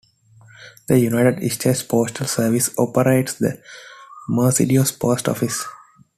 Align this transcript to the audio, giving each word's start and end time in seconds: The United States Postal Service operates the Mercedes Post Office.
The 0.87 0.97
United 0.99 1.47
States 1.51 1.83
Postal 1.83 2.25
Service 2.25 2.73
operates 2.79 3.35
the 3.35 3.61
Mercedes 4.29 4.91
Post 4.91 5.29
Office. 5.29 5.63